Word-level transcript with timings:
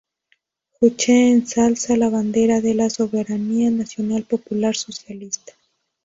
Juche 0.81 1.29
ensalza 1.31 1.95
la 1.95 2.09
bandera 2.09 2.59
de 2.59 2.73
la 2.73 2.89
soberanía 2.89 3.69
nacional 3.69 4.23
popular 4.23 4.75
socialista. 4.75 5.53